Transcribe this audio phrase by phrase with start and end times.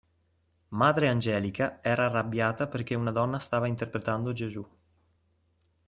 [0.69, 4.67] Madre Angelica era arrabbiata perché una donna stava interpretando Gesù.